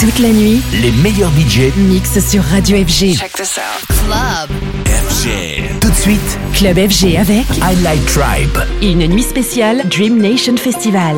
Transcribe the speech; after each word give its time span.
Toute 0.00 0.18
la 0.18 0.30
nuit, 0.30 0.62
les 0.80 0.92
meilleurs 0.92 1.30
budgets 1.32 1.72
mixent 1.76 2.26
sur 2.26 2.42
Radio 2.42 2.78
FG. 2.78 3.18
Check 3.18 3.32
this 3.34 3.58
out. 3.58 3.86
Club 3.86 4.48
FG. 4.86 5.78
Tout 5.78 5.90
de 5.90 5.94
suite, 5.94 6.38
Club 6.54 6.78
FG 6.88 7.16
avec 7.18 7.44
Highlight 7.62 8.06
Tribe. 8.06 8.58
une 8.80 9.06
nuit 9.08 9.22
spéciale 9.22 9.86
Dream 9.90 10.16
Nation 10.16 10.56
Festival. 10.56 11.16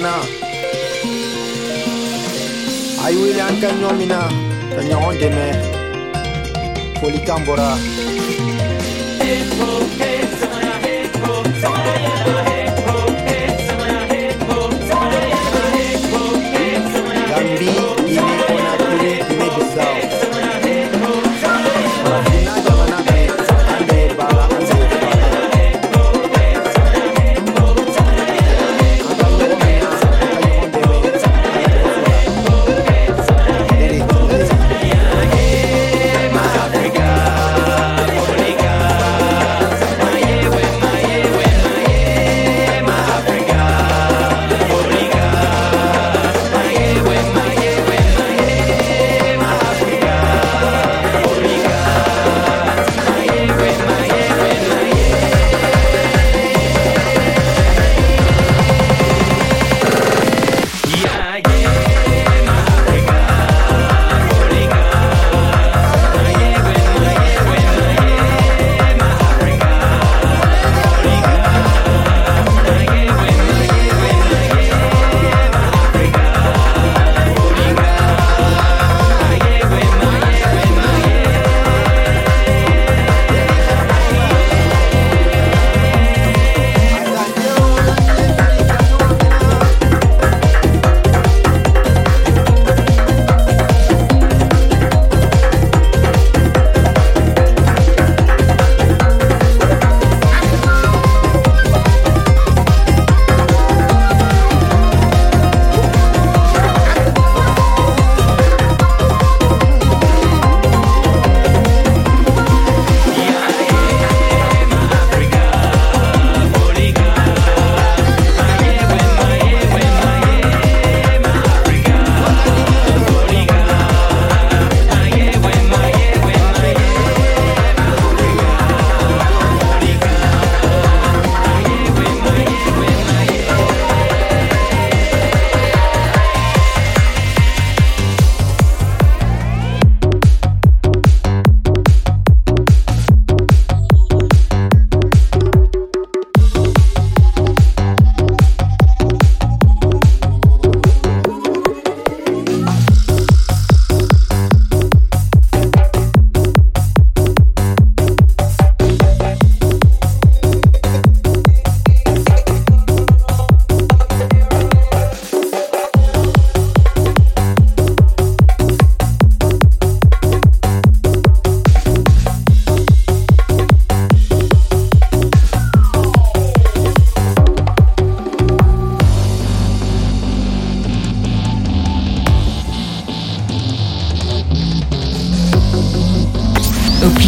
Jamana 0.00 0.24
a 3.04 3.10
ye 3.10 3.16
wele 3.22 3.40
an 3.40 3.60
ka 3.60 3.68
ɲɔ 3.80 3.90
min 3.98 4.08
na 4.08 4.20
ka 4.74 4.80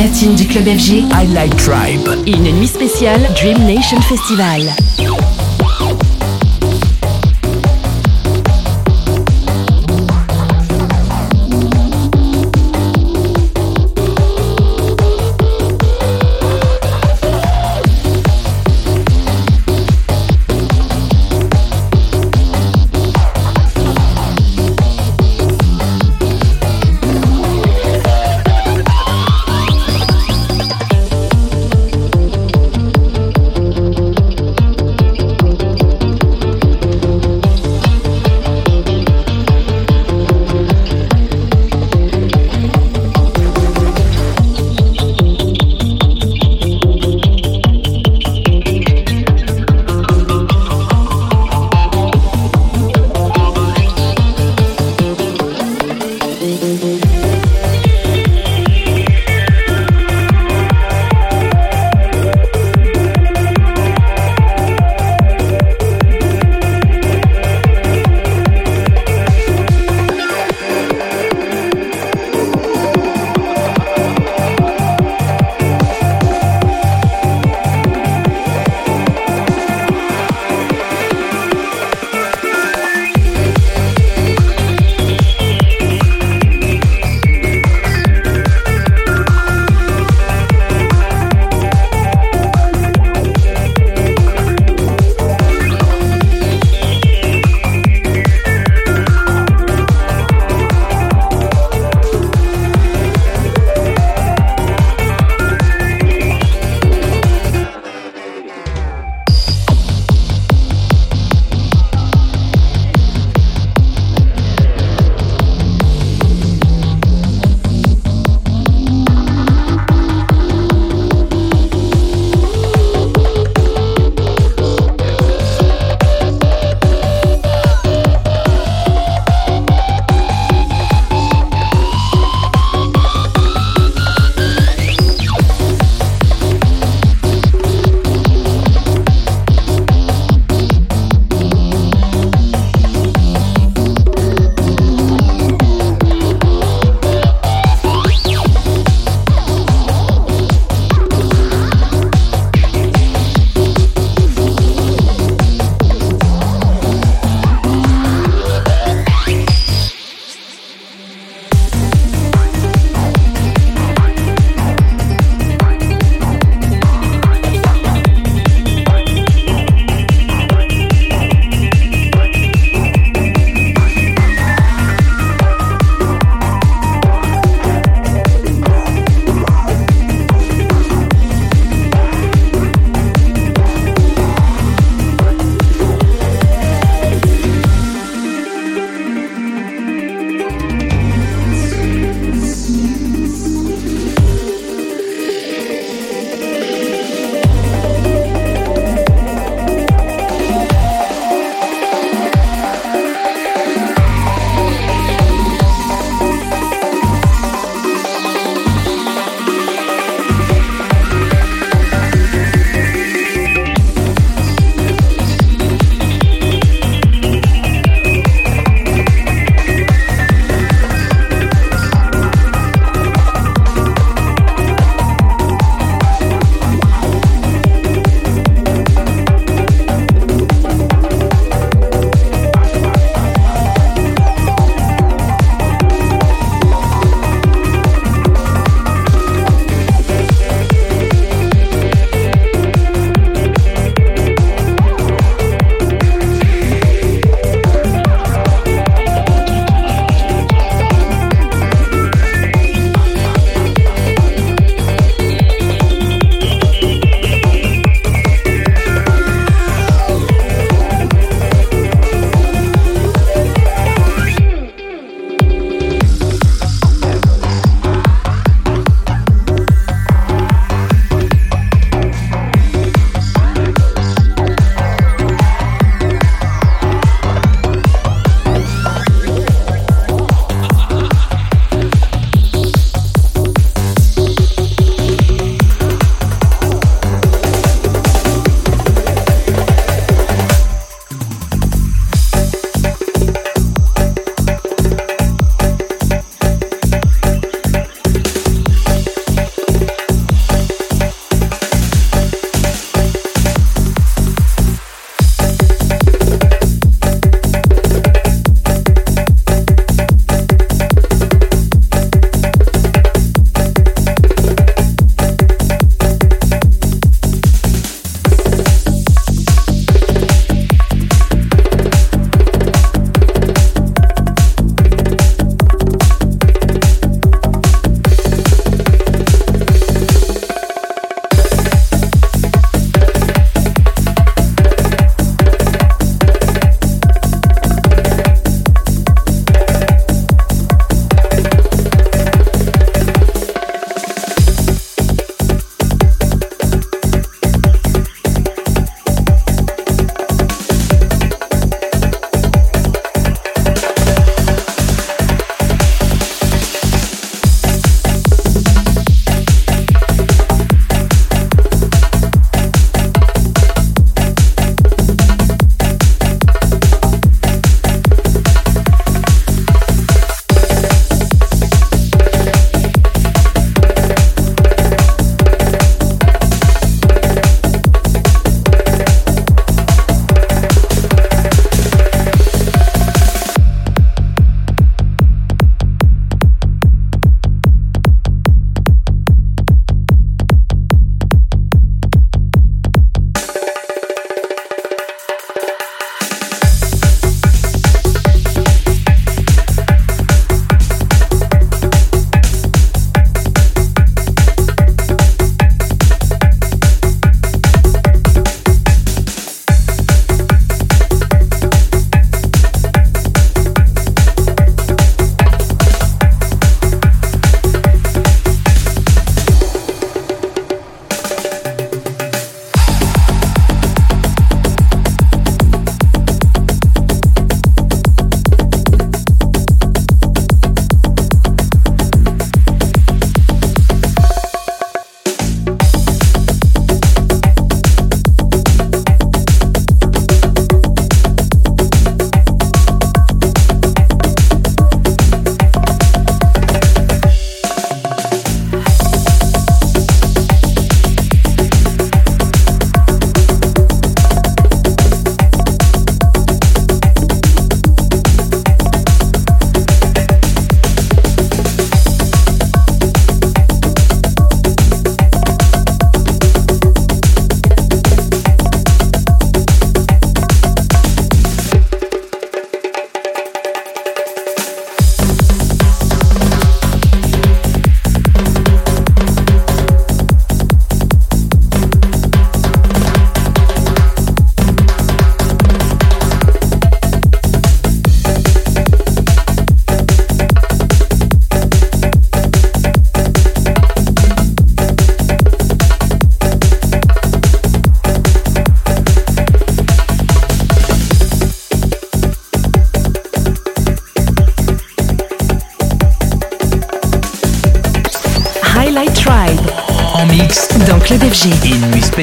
platine 0.02 0.34
du 0.34 0.48
club 0.48 0.64
FG. 0.64 1.04
Highlight 1.14 1.56
Tribe. 1.56 2.08
Une 2.26 2.50
nuit 2.58 2.66
spéciale 2.66 3.20
Dream 3.36 3.58
Nation 3.58 4.00
Festival. 4.00 4.62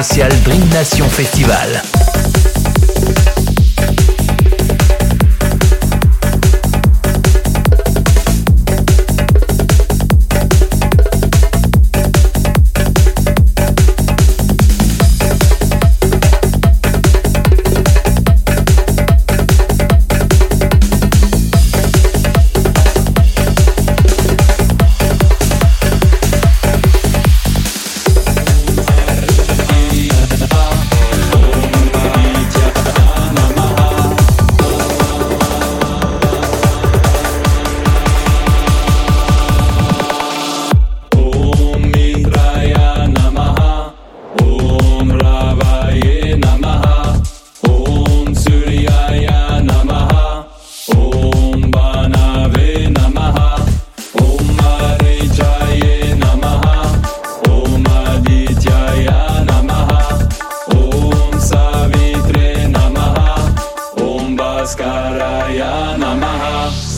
Spéciale 0.02 0.42
Dream 0.44 0.66
Nation 0.70 1.10
Festival. 1.10 1.89
Bhaskara 64.60 65.48
Namaha 65.96 66.89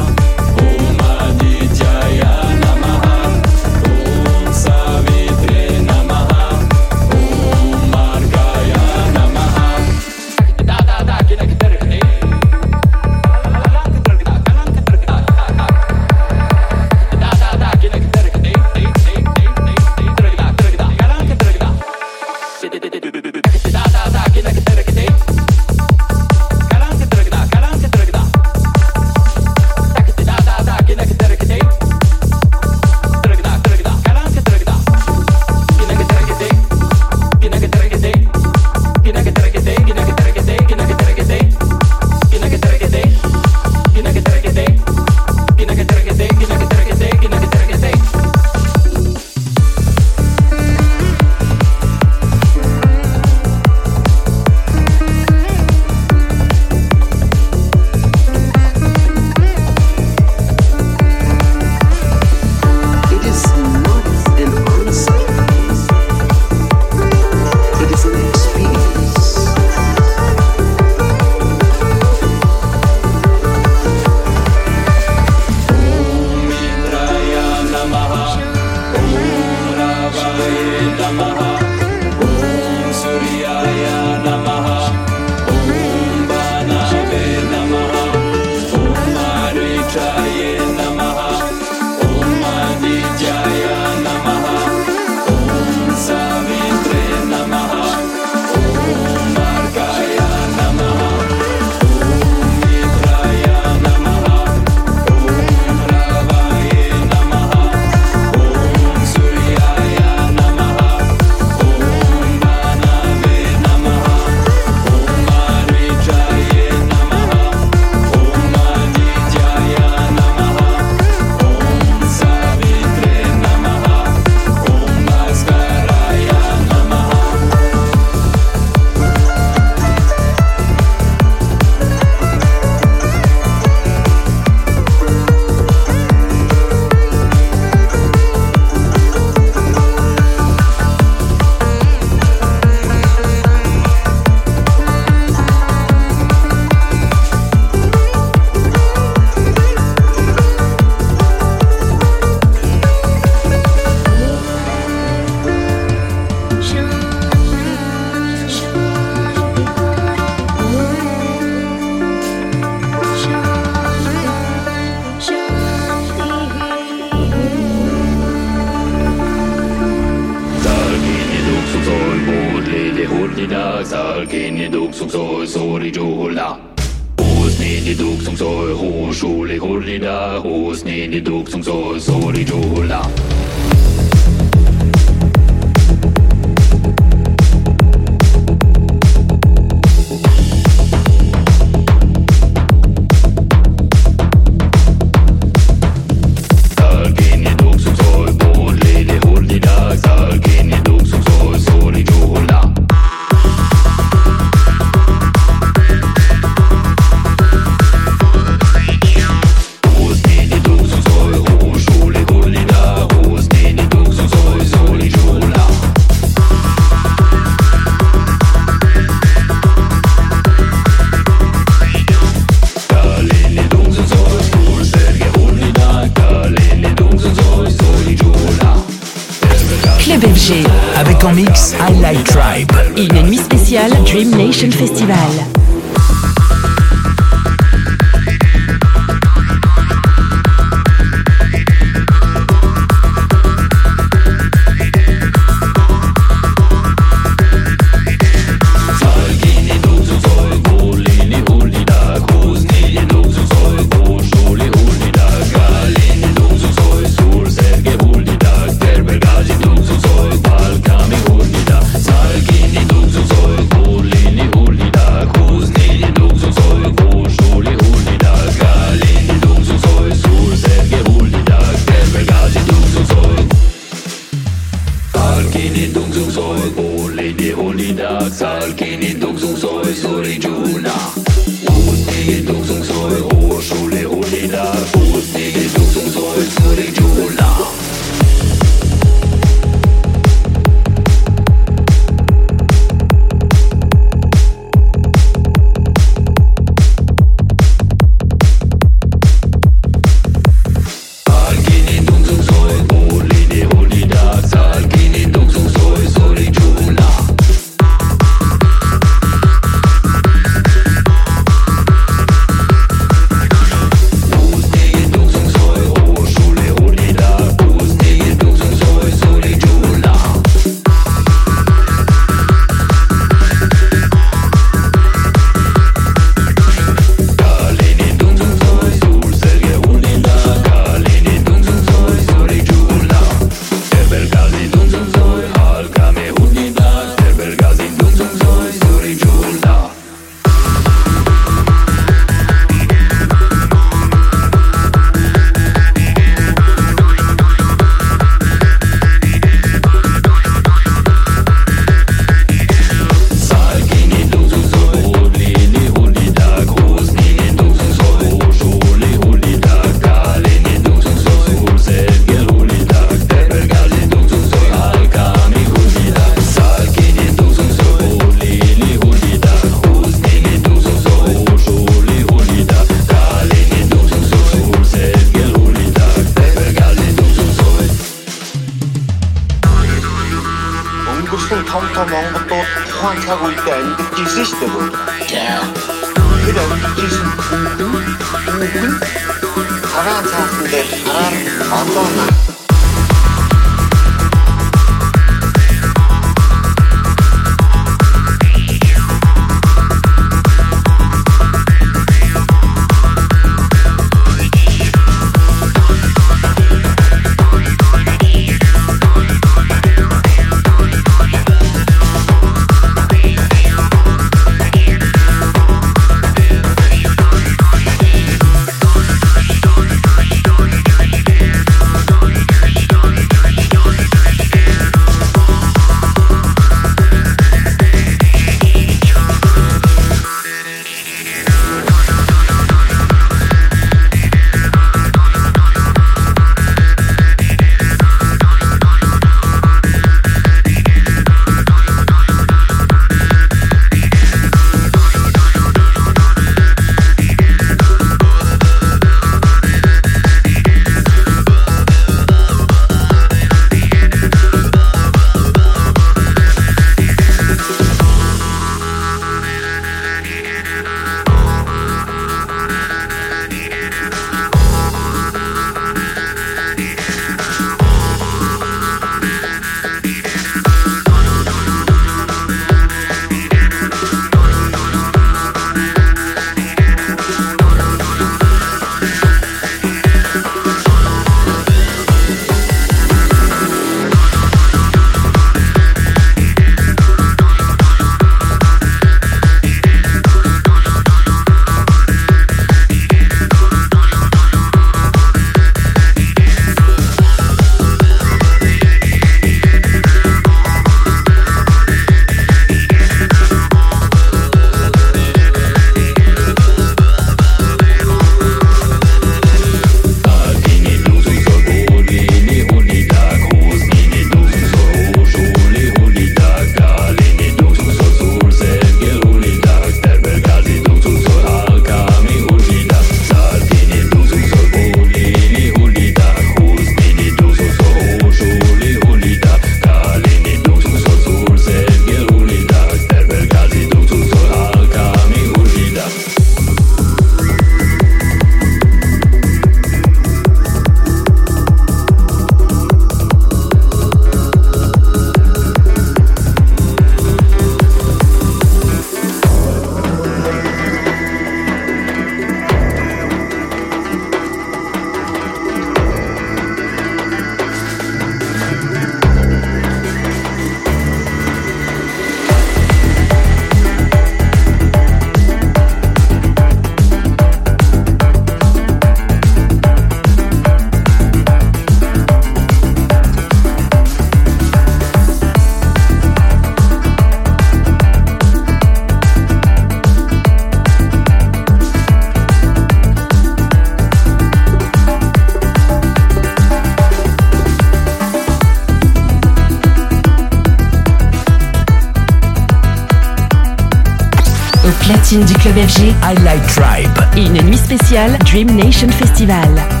FG. 595.81 596.13
Highlight 596.21 596.67
Tribe. 596.67 597.17
Et 597.35 597.45
une 597.45 597.61
nuit 597.63 597.77
spéciale 597.77 598.37
Dream 598.45 598.75
Nation 598.75 599.09
Festival. 599.09 600.00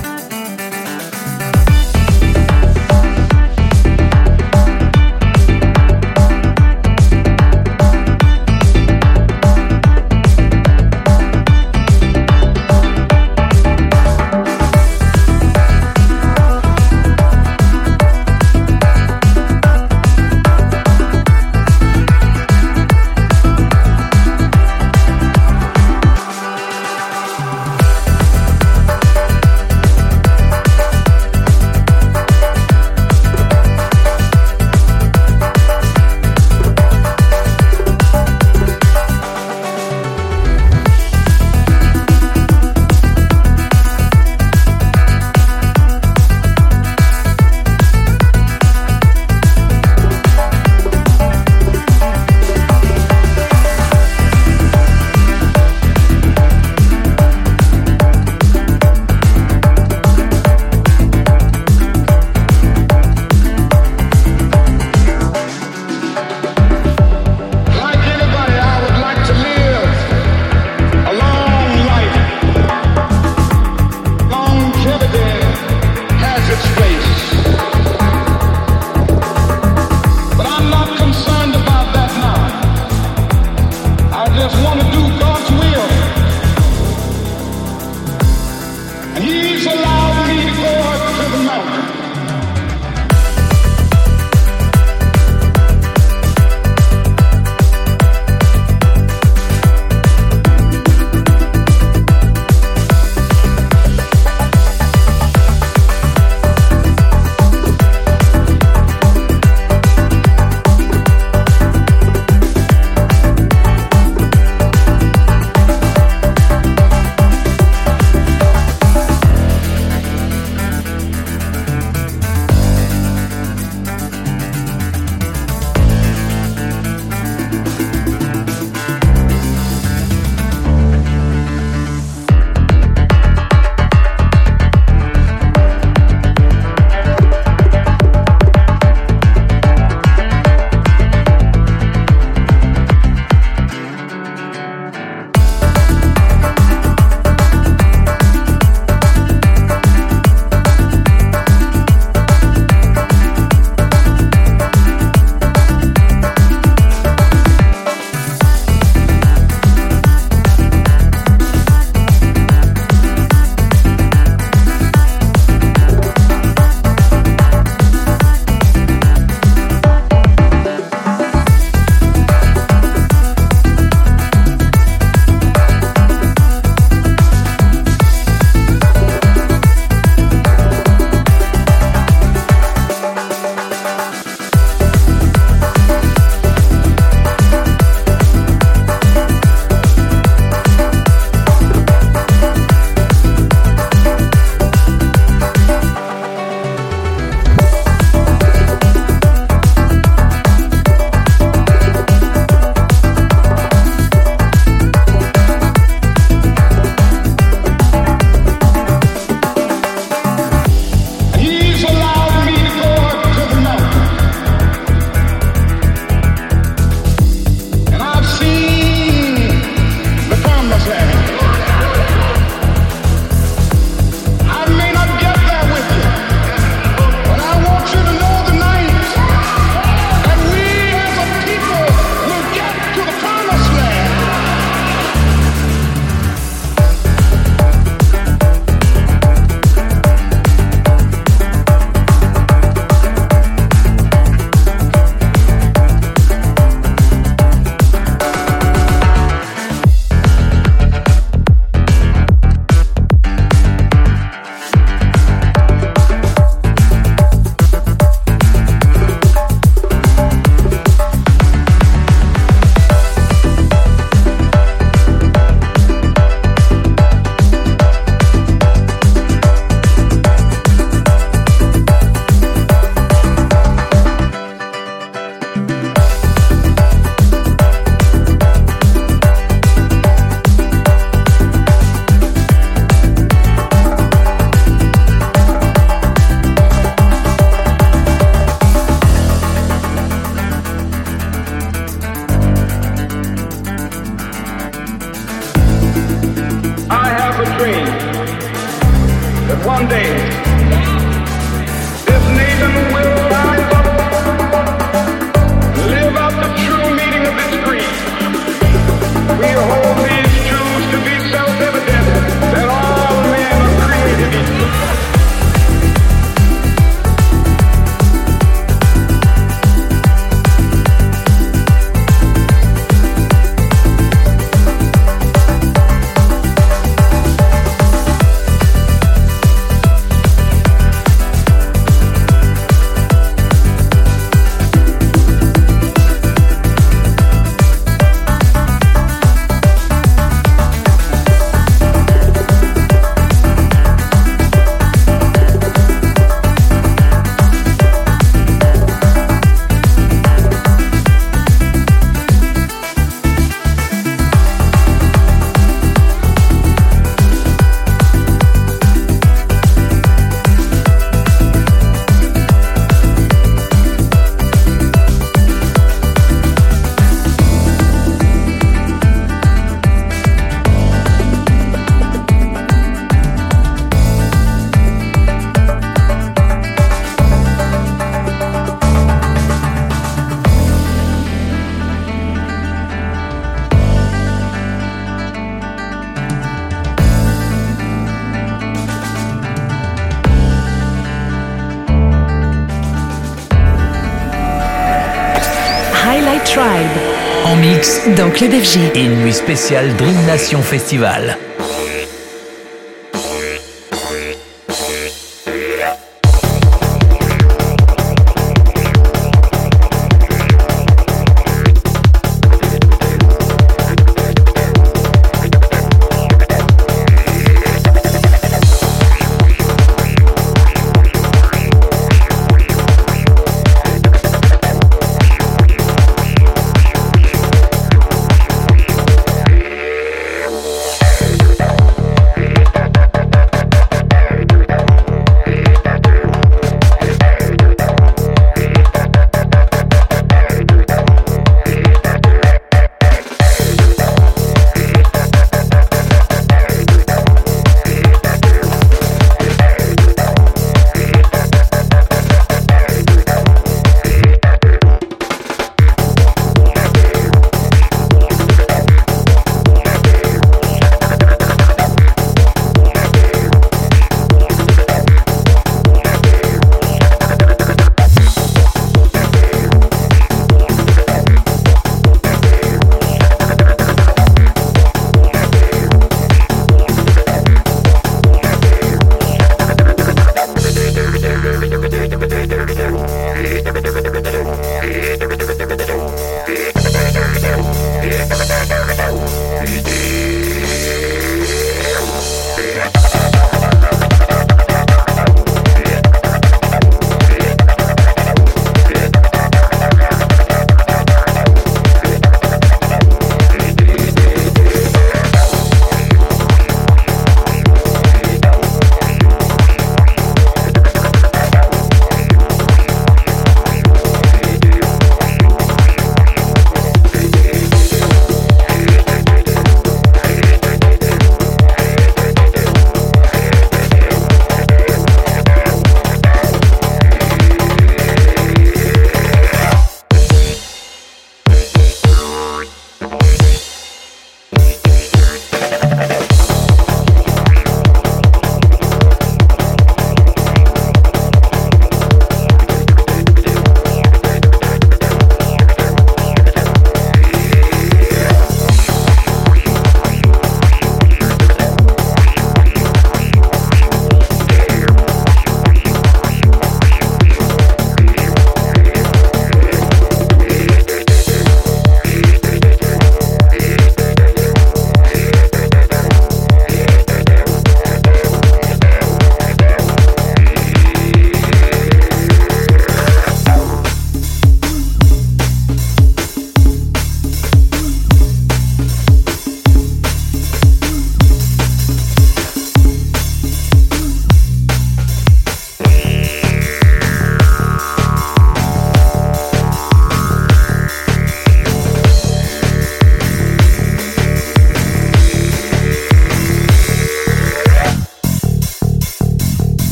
Mix 397.81 398.01
dans 398.15 398.29
Club 398.29 398.51
FG. 398.51 398.95
une 398.95 399.23
nuit 399.23 399.33
spéciale 399.33 399.95
Dream 399.97 400.25
Nation 400.27 400.61
Festival. 400.61 401.37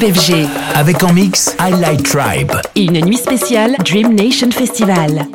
FG. 0.00 0.46
Avec 0.74 1.02
en 1.02 1.12
mix 1.12 1.54
Highlight 1.58 2.02
Tribe. 2.04 2.52
Et 2.74 2.84
une 2.84 3.04
nuit 3.04 3.18
spéciale 3.18 3.76
Dream 3.84 4.14
Nation 4.14 4.50
Festival. 4.50 5.26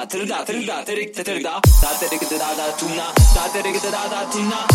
da 0.00 0.08
tırda 0.08 0.44
tırda 0.44 0.76
da, 0.76 0.84
tırda 1.24 1.52
da 1.82 1.90
tırık 2.00 2.30
da 2.30 2.38
da 2.38 2.76
tuna 2.76 3.06
da 3.36 3.52
tırık 3.52 3.82
da 3.82 3.92
da 3.92 4.10
da 4.10 4.30
tuna 4.30 4.69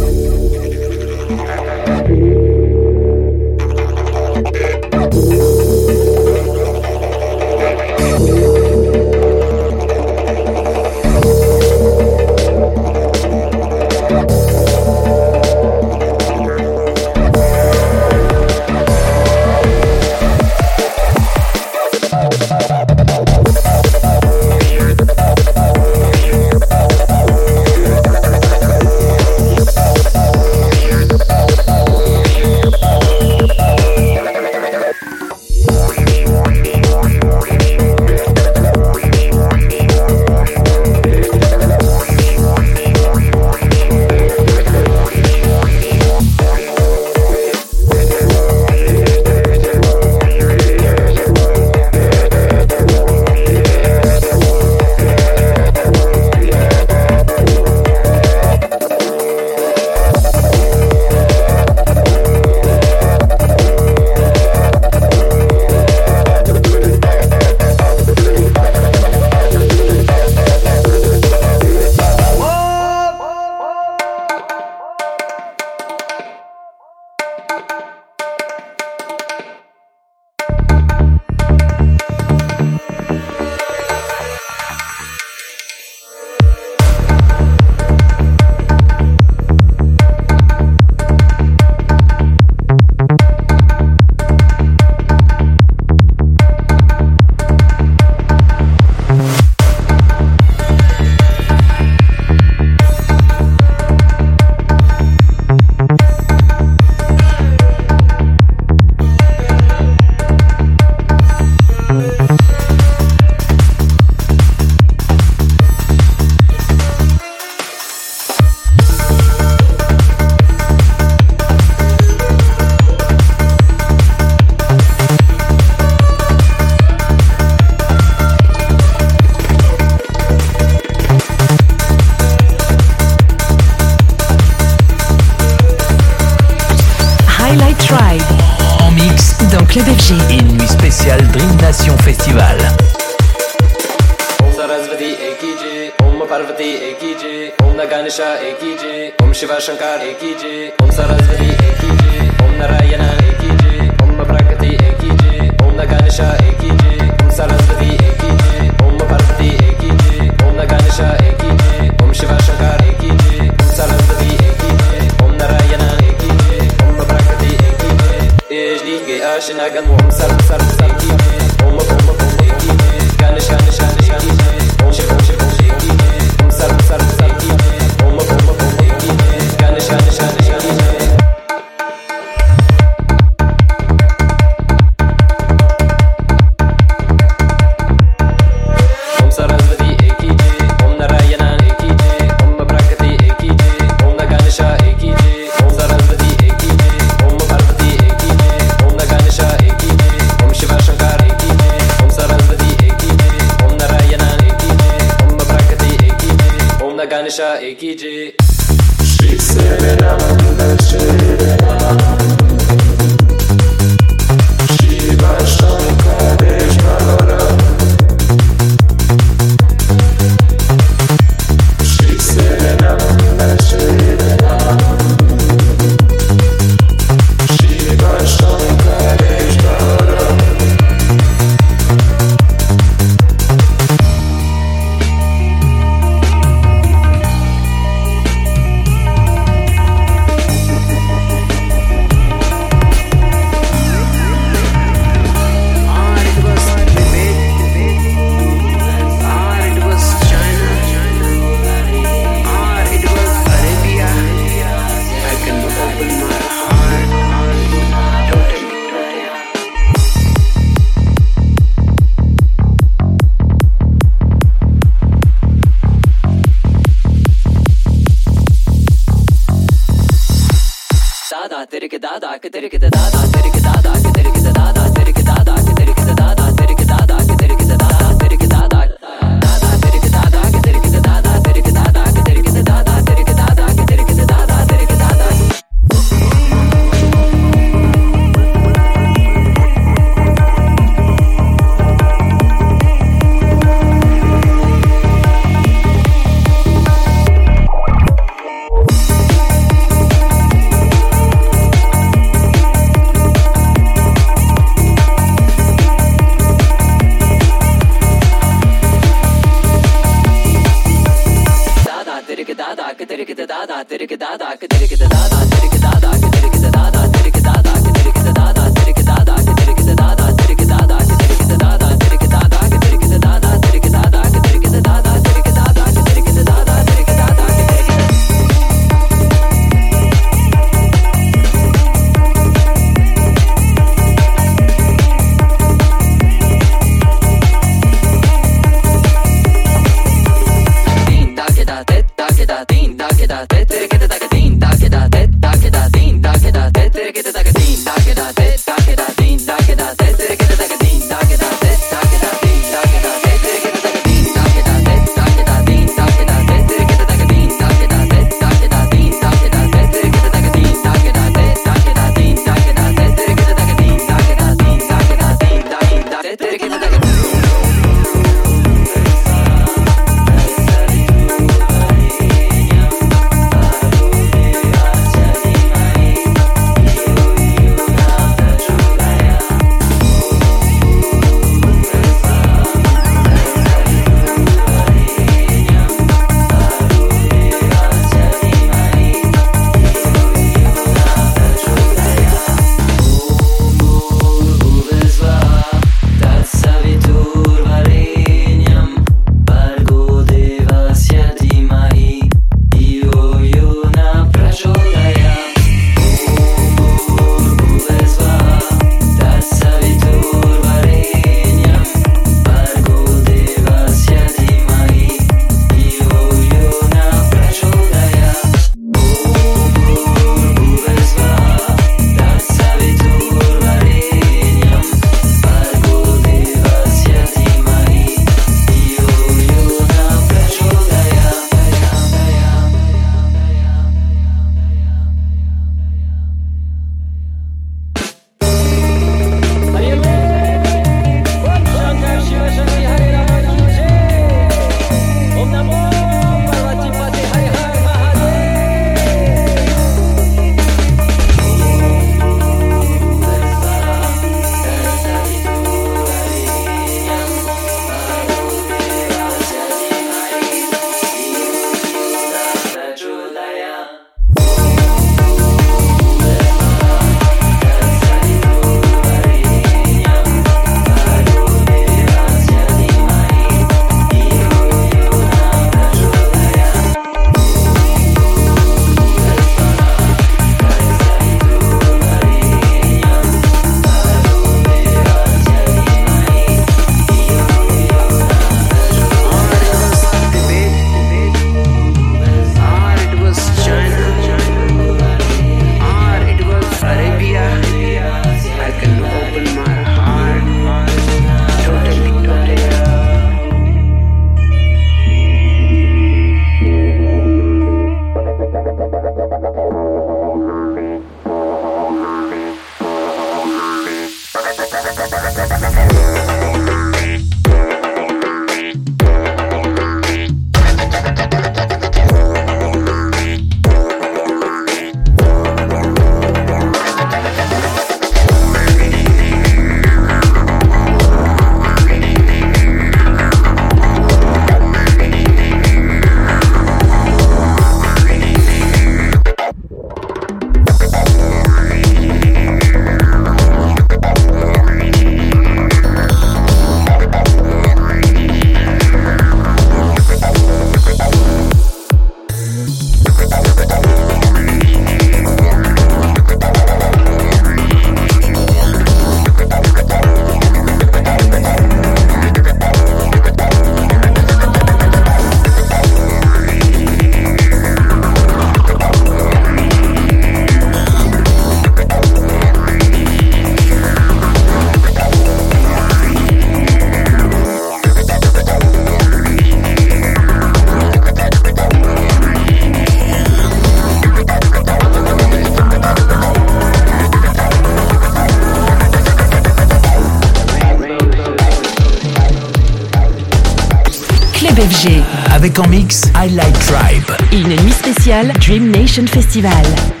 Dream 598.29 598.71
Nation 598.71 599.07
Festival. 599.07 600.00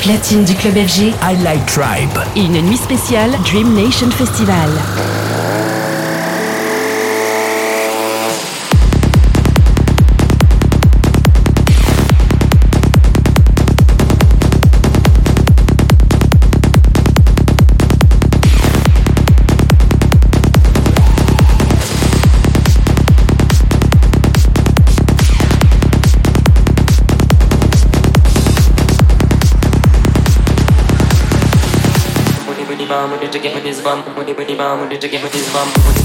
Platine 0.00 0.44
du 0.44 0.54
club 0.54 0.74
FG, 0.74 1.12
Highlight 1.22 1.66
Tribe. 1.66 2.18
une 2.34 2.62
nuit 2.62 2.76
spéciale 2.76 3.32
Dream 3.44 3.74
Nation 3.74 4.10
Festival. 4.10 4.70
his 33.70 33.80
bum, 33.82 34.16
with 34.16 34.28
it 34.28 34.36
with 34.36 34.48
his 34.48 34.58
bum, 34.58 34.90
it 34.90 35.04
again 35.04 35.22
with 35.22 35.32
his 35.32 35.48
bum. 35.52 35.99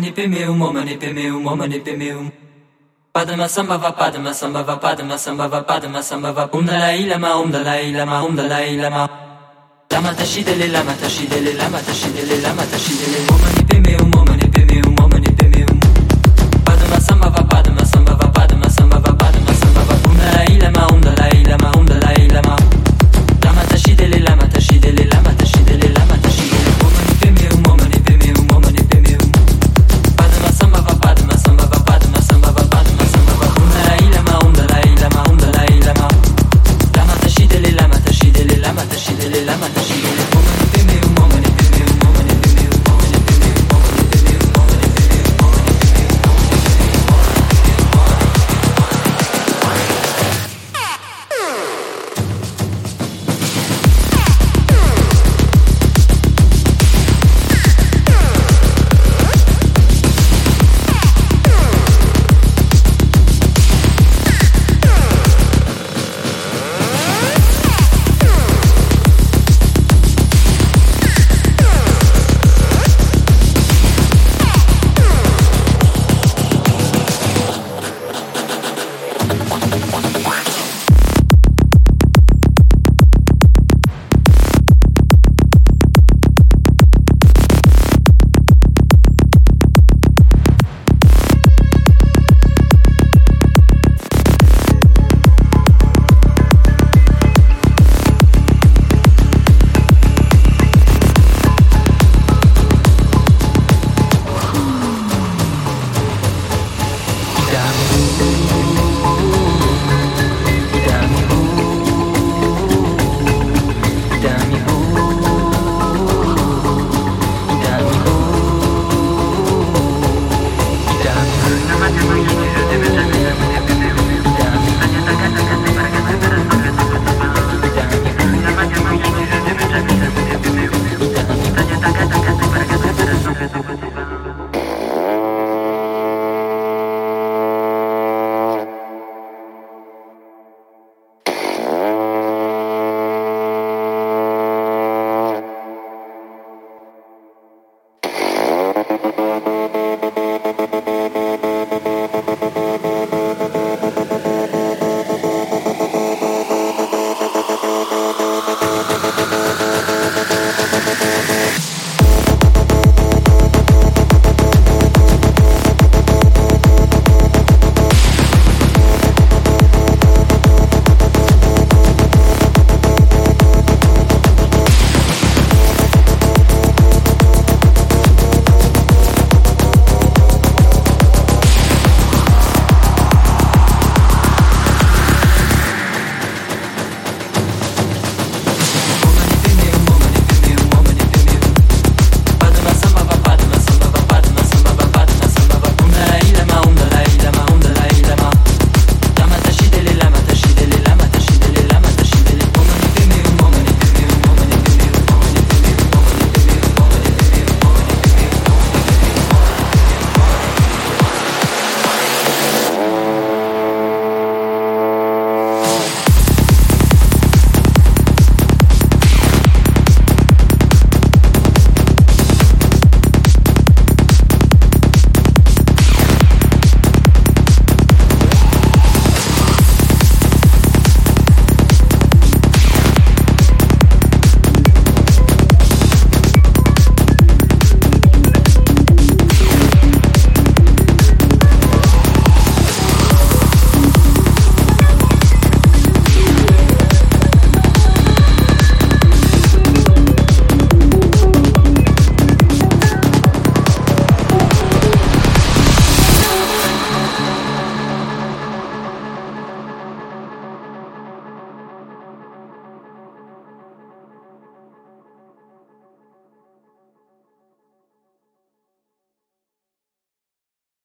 omani 0.00 0.12
pemeum, 0.14 0.60
omani 0.62 0.96
pemeum, 0.98 1.44
omani 1.46 1.80
pemeum. 1.80 2.32
Padma 3.12 3.48
samba 3.48 3.76
va 3.76 3.92
padma 3.92 4.32
samba 4.32 4.62
va 4.62 4.76
padma 4.78 5.18
samba 5.18 5.48
va 5.48 5.62
padma 5.62 6.02
samba 6.02 6.32
va 6.32 6.48
lama 7.06 7.36
um 7.36 7.50
dalai 7.50 7.92
lama 7.92 8.24
um 8.24 8.34
dalai 8.34 8.76
lama. 8.76 9.08
Lama 9.92 10.14
lama 10.72 10.94
lama 11.62 11.80
lama 12.40 12.62